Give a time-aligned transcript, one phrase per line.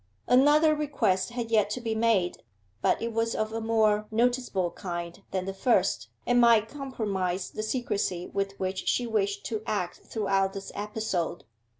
[0.27, 2.41] Another request had yet to be made,
[2.81, 7.61] but it was of a more noticeable kind than the first, and might compromise the
[7.61, 11.43] secrecy with which she wished to act throughout this episode.